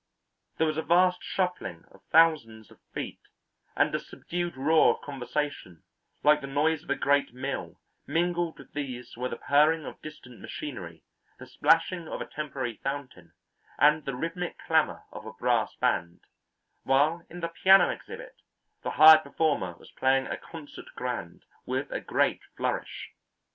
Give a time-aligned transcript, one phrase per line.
[0.57, 3.19] There was a vast shuffling of thousands of feet
[3.75, 5.83] and a subdued roar of conversation
[6.23, 10.39] like the noise of a great mill; mingled with these were the purring of distant
[10.41, 11.03] machinery,
[11.37, 13.33] the splashing of a temporary fountain
[13.77, 16.21] and the rhythmic clamour of a brass band,
[16.81, 18.41] while in the piano exhibit
[18.81, 23.09] the hired performer was playing a concert grand with a great flourish.